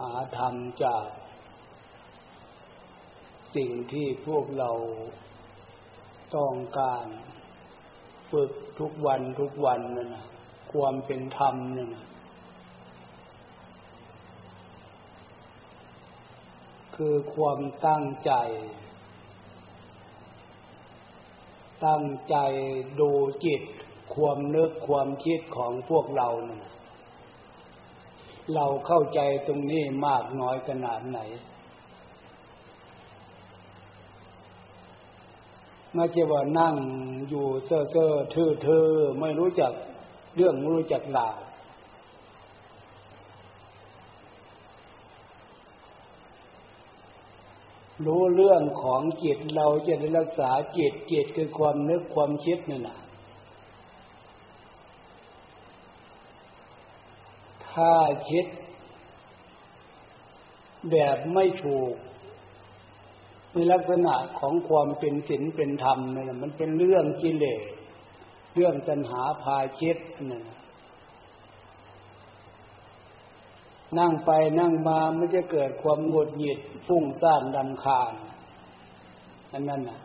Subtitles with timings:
[0.00, 1.06] หาธรรมจาก
[3.56, 4.70] สิ่งที่พวกเรา
[6.36, 7.06] ต้องการ
[8.30, 10.26] ฝึกทุกวันทุกวันนั่นนะ
[10.72, 12.06] ความเป็นธรรมนั่นนะ
[16.96, 18.32] คือความตั้งใจ
[21.86, 22.36] ตั้งใจ
[23.00, 23.10] ดู
[23.44, 23.62] จิต
[24.14, 26.70] ความนึกความคิดของพวกเรานะ
[28.54, 31.18] เราเข้าใจตรงนี้มากน้อยขนาดไหน
[35.94, 36.74] ไม่ใช่ว่านั่ง
[37.28, 38.86] อยู่เซ่อเซ่อทื่อเธอ
[39.20, 39.72] ไม่รู้จัก
[40.36, 41.30] เรื่องไม่รู้จักหลา
[48.06, 52.98] รู้เรื่องของจิตเราจะได้รักษาจิตจิตคือความนึกความคิดนั่นนะ
[57.72, 57.92] ถ้า
[58.30, 58.46] คิด
[60.90, 61.94] แบบไม่ถูก
[63.52, 67.62] ในลักษณะของความเป็นศีลเป็นธรรมเนี่ยมันเป็นเรื่องกิเลส
[68.54, 69.96] เรื่องตัณหาพาคิด
[70.30, 70.44] นั่น
[73.98, 78.12] นั่งไปนั่งมาไม่จะเกิดความหงุดหงิดฟุ้งซ่านดำคาญ
[79.52, 80.00] นั่นนั่นน่ะ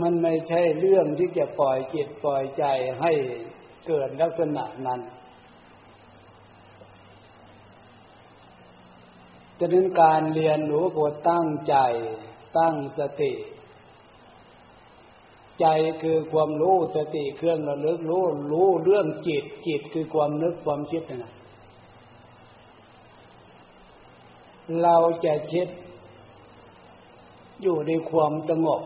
[0.00, 2.64] มันไม่ใช่เรื่องที่จะปล่อยจิตปล่อยใจ
[3.00, 3.12] ให้
[3.86, 5.00] เกิดลักษณะนั้น
[9.58, 11.76] จะนั้นการเรียนรู้ก็ตั้งใจ
[12.58, 13.32] ตั้งสติ
[15.60, 15.66] ใจ
[16.02, 21.32] คือความรู้สติเครื่องระลึกรู้รู้เรื่องจิตจิตคือความนึกความคิดนะ
[24.82, 25.68] เราจะคิด
[27.62, 28.82] อยู่ในความสงบ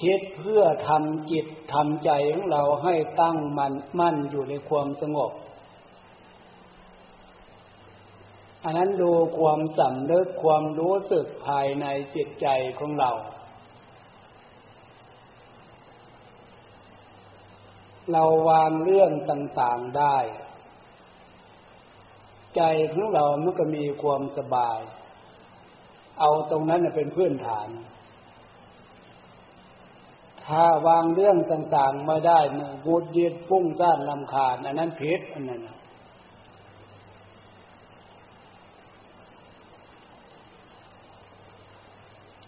[0.00, 5.32] คิดเพื่อทำจิตทำใจของเราให้ตั้งมันมั่นอยู่ในความสงบ
[8.64, 12.46] อันนั้นดูความสำนึกความรู้สึกภายในจิตใจ
[12.78, 13.10] ของเรา
[18.12, 20.16] เราวางเรื่องต่างๆได้
[22.56, 24.78] ใจของเรามันก็มีความสบาย
[26.20, 27.68] เอาตรงนั้นเป็นพื้นฐาน
[30.48, 35.60] ถ้าวางเรื่องต่างๆไม่ได้เนี่ยบูดยิดฟุ้งซ่านลำคาญอันนั้นผิดอันนั้น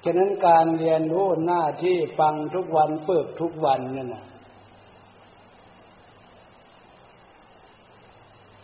[0.04, 4.24] ฉะนั้นการเรียนรู้หน้าที่ฟังทุกวันฝึกทุกวันนั่นนะ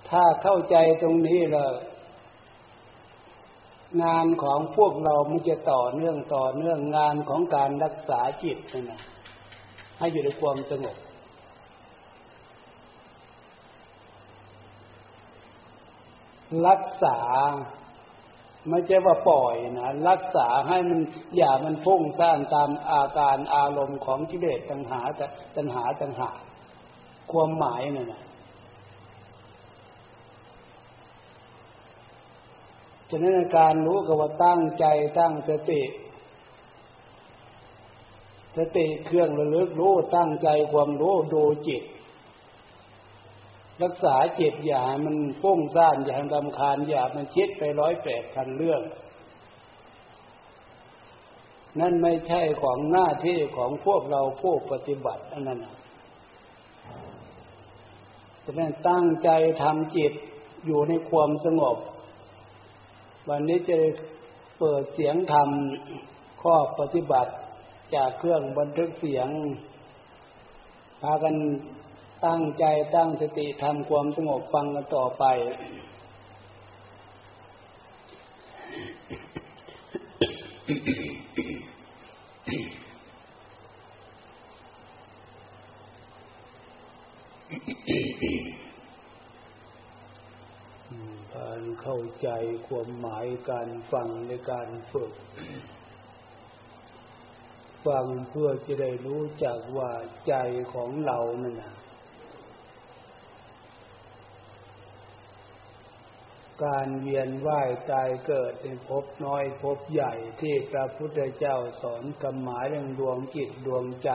[0.08, 1.76] ถ้าเข้าใจตรงนี้เลย
[4.02, 9.02] งานของพวกเรามันจะต่อเนื่องต่อเนื่องงานของการรักษาจิตนั่นนะ
[9.98, 10.96] ให้อยู่ในความสงบ
[16.68, 17.18] รักษา
[18.70, 21.00] ไม่ใช่ว่าปล่อยนะรักษาให้มัน
[21.36, 25.00] อย่ามันพุ่งสร้างตามอาการอารมณ์ของกิเลสตัณหา
[25.56, 26.30] ตัณหาตัณหา
[27.32, 28.22] ความหมายนั่นนะ
[33.10, 34.84] ฉะนั้นการรู้กับว่าตั้งใจ
[35.18, 35.82] ตั้งสติ
[38.56, 41.82] สติเครื่องระลึกรู้ตั้งใจความรู้ดูจิต
[43.82, 48.82] รักษาจิตอย่ามันฟุ้งซ่านอย่าดำคาญอย่ามันคิดไปร้อยแปดพันเรื่อง
[51.80, 55.60] นั่นไม่ใช่ของหน้าที่ของพวกเราผู้ปฏิบัติอันนั้น
[58.42, 59.28] จะเป็นตั้งใจ
[59.62, 60.12] ทำจิต
[60.66, 61.76] อยู่ในความสงบ
[63.28, 63.76] วันนี้จะ
[64.58, 65.48] เปิดเสียงธรรม
[66.42, 67.32] ข้อปฏิบัติ
[67.94, 69.28] จากเครื่องบันทึกเสียง
[71.02, 71.34] พากัน
[72.26, 72.64] ตั้งใจ
[72.94, 75.24] ตั้งสติทำความสงบฟังกันต่อไป
[91.34, 92.28] การเข้าใจ
[92.66, 95.12] ความหมายการฟังในการฝึก
[97.86, 99.90] ฟังเพื่อจะได้รู้จักว่า
[100.28, 100.34] ใจ
[100.74, 101.76] ของเรานั่นนะ
[106.64, 114.10] การเวียนว่ายตายเกิดเป็นภพน้อยภพใหญ่ที่พระพุทธเจ้าสอนกำหมายเรื่องดวงจิตดวงใจ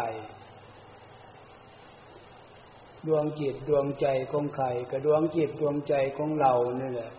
[3.07, 7.11] ดวงจิตดวงใจของใครกับดวงจิตดวงใจของเราเนี่แหละ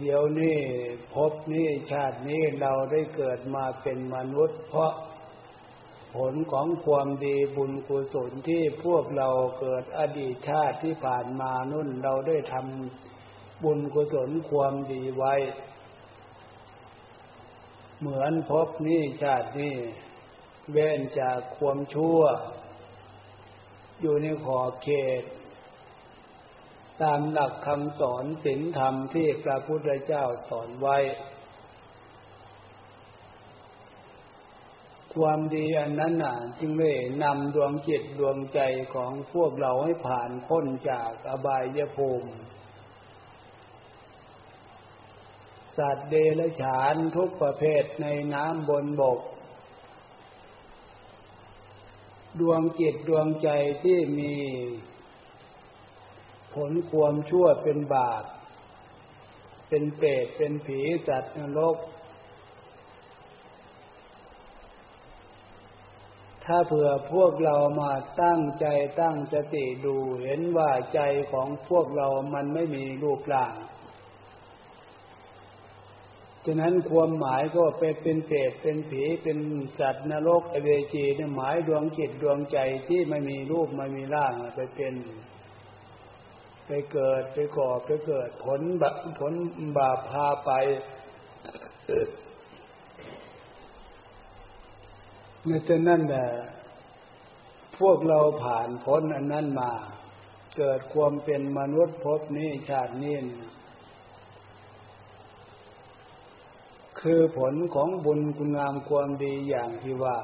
[0.00, 0.58] เดี๋ยวนี้
[1.14, 4.92] พบนี้ชาตินี้เราได้เกิดมาเป็นมนุษย์ เพราะ
[6.14, 9.28] ผลของความดีบุญกุศลที่พวกเรา
[9.60, 15.34] เกิดอดีตชาติที่ผ่านมานุ่นเราได้ทำบุญกุศลความดีไว้
[17.98, 19.74] เหมือนพบนี้ชาตินี้
[20.72, 22.20] เว้นจากความชั่ว
[24.00, 24.88] อยู่ในขอบเข
[25.20, 25.22] ต
[27.02, 30.98] ตามหลักคำสอนศีลธรรมที่พระพุทธเจ้าสอนไว้
[35.14, 36.92] ความดีอันนั้นน่ะจึงได้
[37.22, 38.60] นำดวงจิตดวงใจ
[38.94, 42.30] ของพวกเราให้ผ่านพ้นจากอบายภูมิ
[45.76, 49.20] สัตว์เดรัจฉานทุกประเภทในน้ำบนบก
[52.40, 53.48] ดวงจิตดวงใจ
[53.82, 54.34] ที่มี
[56.54, 58.24] ผลความชั่วเป็นบาป
[59.68, 61.76] เป็นเปรตเป็นผีสัตว์นรก
[66.44, 67.92] ถ้าเผื่อพวกเรามา
[68.22, 68.66] ตั้งใจ
[69.00, 71.00] ตั้งสติดูเห็นว่าใจ
[71.32, 73.54] ของพวกเรามันไม่มีรูปร่าง
[76.46, 79.38] ฉะนั้นความหมายก็ไปเป็นเศษเป็นผีเป็น
[79.78, 82.58] สัตว์นรกอเวจีนี่หมายดวงจิตดวงใจ
[82.88, 84.94] ที่ไม่มีรูปไม่มีร่างไปเป็น
[86.66, 88.84] ไปเกิดไปก่อไปเกิด ผลบ
[89.20, 89.32] ผล
[89.78, 90.50] บาปพาไป
[95.46, 96.26] เนี่ยฉะนั้นแหละ
[97.78, 99.72] พวกเราผ่านพ้นอันนั้นมา
[100.56, 103.16] เกิดความเป็นมนุษย์พบนี้ชาตินี้
[107.00, 110.16] คือผลของบุญคุณงามความดีอย่างที่ว่า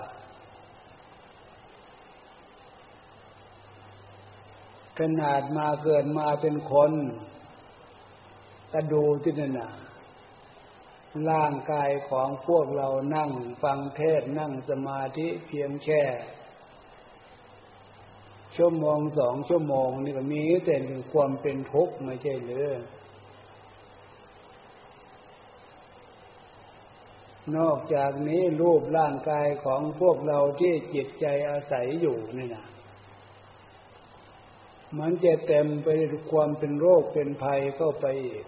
[5.00, 6.92] ขนาดมาเกิดมาเป็นคน
[8.72, 9.70] กระดูที่นั่นน่ะ
[11.30, 13.30] ร่างกายของพวกเรานั่ง
[13.62, 16.02] ฟังเทศนั่งสมาธิเพียงแค่
[18.56, 22.68] ชั่วโมงสองชั่วโมงนี่ก็มีแต่ถึงความเป็นทุกข์ไม่ใช่หรือ
[27.56, 32.69] นอกจากนี้รูปร่างกายของพวกเราที่จิตใจอาศัยอยู่นี่นะ
[34.98, 38.44] มันจะเต็มไปด้วยความเป็นโรคเป็นภัยเข้าไปอีก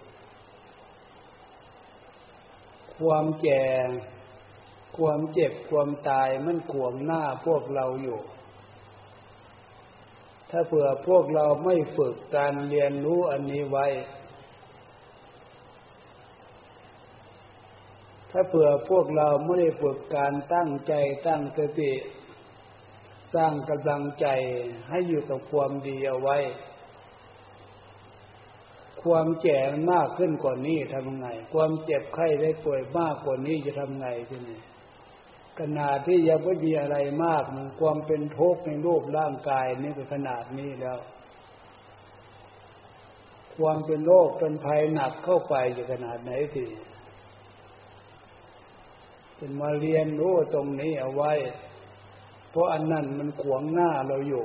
[2.98, 3.64] ความแก่
[4.98, 8.20] ความเจ็บความตายมันขวงหน้าพวกเราอยู่
[10.50, 13.86] ถ้าเผื่อพวกเราไม่ฝึกการเรียนรู้อันนี้ไว้
[18.30, 20.92] ถ้าเผื่อพวกเราไม่ได้ฝึกการตั้งใจ
[21.26, 21.92] ตั้งสติ
[23.34, 24.26] สร้างกำลังใจ
[24.88, 26.38] ให้อยู่กับความดีเอาไว้
[29.02, 29.60] ความแก่
[29.92, 34.60] มากขึ้นกว่านี้ทำไง ความเจ็บไข้ได้ป่วยมากกว่านี้จะทำไงที่นี่
[35.58, 40.98] ขนาดที่ยังไม่มีอะไรมากมันความเป็นทุกข์ในรูปร่างกายนี่ก็ขนาดนี้แล้ว
[43.56, 46.64] ความเป็นโรคเป็นภัยหนักเข้าไปจะขนาดไหนสิ
[49.36, 51.32] เป็นมาเรียนรู้ตรงนี้เอาไว้
[52.52, 54.44] เพราะอันนั้นมันขวงหน้าเราอยู่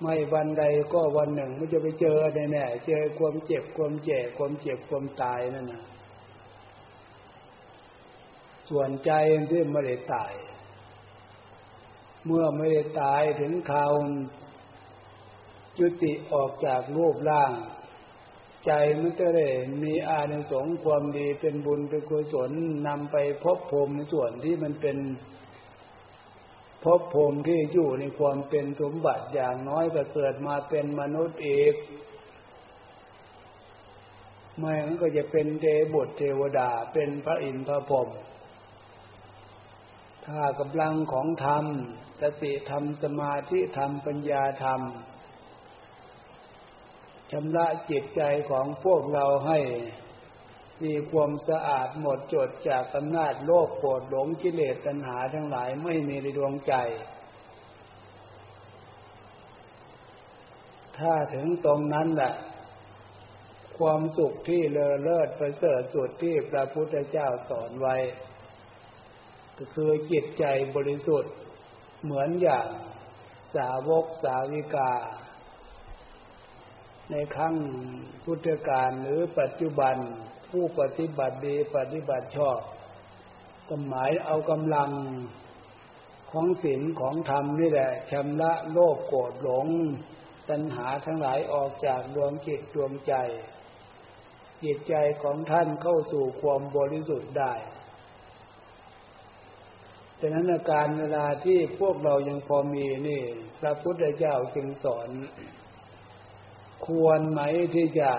[0.00, 5.82] ไม่วันใดก็วันหนึ่งมันจะไปเจอแน่ๆเจอความเจ็บความแก่ความเจ็บความตายนั่นนะ
[8.68, 9.10] ส่วนใจ
[9.50, 10.32] ที่ไม่ได้ตาย
[12.26, 13.92] เมื่อไม่ได้ตายถึงข่าว
[15.78, 17.52] จุติออกจากรูปร่าง
[18.66, 19.46] ใจมันจะได้
[19.82, 22.50] มีอานิสงส์ความดีเป็นบุญเป็นกุศล
[22.86, 24.96] นำไปพบภูมิในส่วนที่มันเป็น
[26.86, 31.74] พบภูมิที่อยู่ในความเป็นสมบัติอย่างน้อยก็เกิดมาเป็นมนุษย์อีก
[34.58, 35.64] ไม่มันก็จะเป็นเท
[35.94, 38.08] บุตรเทวดาเป็นพระอินทร์พระพรหม
[40.26, 41.64] ถ้ากำลังของธรรม
[42.20, 44.80] สติธรรมสมาธิธรรมปัญญาธรรม
[47.32, 49.58] ชำระจิตใจของพวกเราให้
[50.84, 56.74] มีความสะอาดหมดจดจากอำนาจโลภโกรธหลงกิเลสตัณหาทั้งหลายไม่มีในดวงใจ
[60.98, 62.34] ถ้าถึงตรงนั้นแหละ
[63.78, 67.96] ความสุขที่เลอเลิศประเสริฐสุดที่พระพุทธเจ้าสอนไว้
[69.58, 70.44] ก็คือจิตใจ
[70.76, 71.34] บริสุทธิ์
[72.02, 72.68] เหมือนอย่าง
[73.56, 74.92] สาวกสาวิกา
[77.10, 77.54] ในครั้ง
[78.24, 79.96] พุทธกาลหรือปัจจุบัน
[80.50, 82.58] ผู้ปฏิบัติดีปฏิบัติชอบ
[83.68, 84.90] ก็หมายเอากำลัง
[86.30, 89.66] ของศีลของธรรมนี่แหละชำระโลภโกรธหลง
[90.48, 93.14] ตัณหาทั้งหลายออกจากดวงจิตดวงใจ
[94.64, 97.52] จิตใจของท่านเข้าสู่ความบริสุทธิ์ได้
[100.20, 103.22] ฉะนั้นการเวลาที่พวกเรายังพอมีนี่
[103.60, 105.08] พระพุทธเจ้าจึงสอน
[106.86, 107.40] ควรไหม
[107.74, 108.10] ที่จะ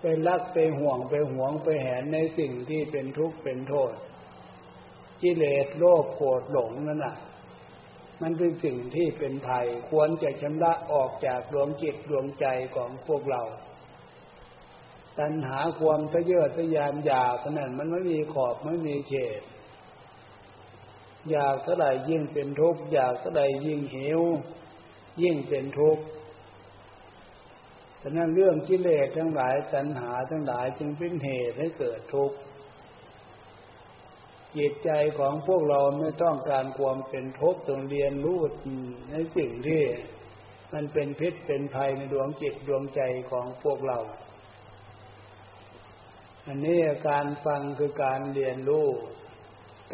[0.00, 3.92] ไปรักไปห่วงไปหวงไปแหนในสิ่งที่เป็นทุกข์เป็นโทษ
[5.22, 7.16] กิเลสโลภโกรธหลงนั่นน่ะ
[8.22, 13.42] มันเป็นสิ่งที่เป็นภัยควรจะชำระออกจากดวงจิตดวงใจของพวกเรา
[15.18, 19.42] ตัณหาความทะเยอทะยานอยากนั้นมันไม่มีขอบไม่มีเขต
[21.30, 24.20] อยากเท่าไหร่ยิ่งเป็นทุกข์อยากเท่าไหร่ยิ่งหิว
[25.22, 32.36] ยิ่งเป็นทุกข์ะนั้นเรื่องกิเลสทั้งหลายตัณหาทั้งหลายจึงเป็นเหตุให้เกิดทุกข์
[34.56, 38.40] จิตใจของพวกเราไม่ต้องการความเป็นทุกข์ต้องเรียนรู้
[39.10, 39.82] ในสิ่งที่
[40.72, 43.98] มันเป็นพิษเป็นภัยในดวงจิตดวงใจของพวกเรา
[46.46, 48.88] อันนี้การฟังคือการเรียนรู้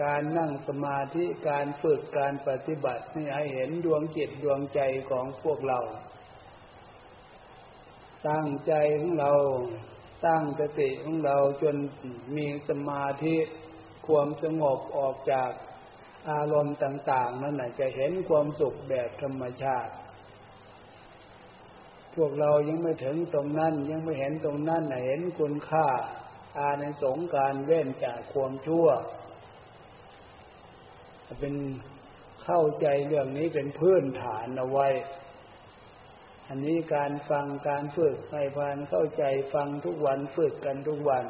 [0.02, 5.80] การนั่งสมาธิการฝึกการปฏิบัตินี่ให้เห็นดวงจิตดวงใจของพวกเรา
[8.28, 9.32] ตั้งใจของเรา
[10.26, 11.76] ตั้งสติของเราจน
[12.36, 13.36] มีสมาธิ
[14.06, 15.50] ความสงบออกจาก
[16.30, 19.92] อารมณ์ต่าง ๆ นั่นแหะจะเห็นความสุขแบบธรรมชาติ
[22.14, 25.88] พวกเรายังไม่ถึงตรงนั้นยังไม่เห็นตรงนั้นเห็นคุณค่า
[26.58, 28.86] อาในสงการเว้นจากความชั่ว
[31.40, 31.54] เป็น
[32.44, 34.88] เข้าใจเรื่องนี้เป็นพื้นฐานเอาไว้
[36.48, 39.22] อันนี้การฟังการฝึกให้พานเข้าใจ
[39.54, 41.24] ฟังทุกวันฝึกกันทุกวัน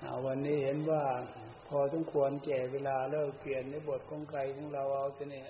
[0.00, 1.04] เอาวันนี้เห็นว่า
[1.68, 5.46] พอสมควรแก่เวลาเลิกเปลี่ยนในบทของใครของเราเอาจะเนี่ย